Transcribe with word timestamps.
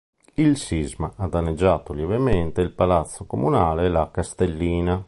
Il 0.33 0.57
sisma 0.57 1.13
ha 1.17 1.27
danneggiato 1.27 1.93
lievemente 1.93 2.61
il 2.61 2.71
Palazzo 2.71 3.25
Comunale 3.25 3.85
e 3.85 3.89
la 3.89 4.09
Castellina. 4.09 4.99